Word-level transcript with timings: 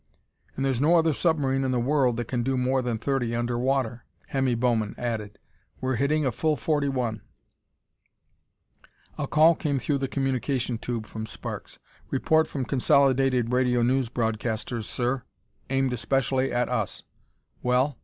"And 0.55 0.65
there's 0.65 0.81
no 0.81 0.95
other 0.95 1.13
submarine 1.13 1.63
in 1.63 1.69
the 1.71 1.79
world 1.79 2.17
that 2.17 2.27
can 2.27 2.41
do 2.41 2.57
more 2.57 2.81
than 2.81 2.97
thirty 2.97 3.35
under 3.35 3.59
water!" 3.59 4.03
Hemmy 4.29 4.55
Bowman 4.55 4.95
added. 4.97 5.37
"We're 5.79 5.97
hitting 5.97 6.25
a 6.25 6.31
full 6.31 6.55
forty 6.55 6.89
one!" 6.89 7.21
A 9.19 9.27
call 9.27 9.53
came 9.53 9.77
through 9.77 9.99
the 9.99 10.07
communication 10.07 10.79
tube 10.79 11.05
from 11.05 11.27
Sparks. 11.27 11.77
"Report 12.09 12.47
from 12.47 12.65
Consolidated 12.65 13.53
Radio 13.53 13.83
News 13.83 14.09
Broadcasters, 14.09 14.85
sir, 14.85 15.21
aimed 15.69 15.93
especially 15.93 16.51
at 16.51 16.67
us." 16.67 17.03
"Well?" 17.61 17.99